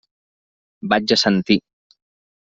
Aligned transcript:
Vaig 0.93 1.13
assentir. 1.15 1.57